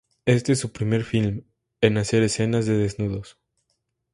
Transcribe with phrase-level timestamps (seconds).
[0.25, 1.43] Éste es su primer film
[1.79, 3.37] en hacer escenas de desnudos.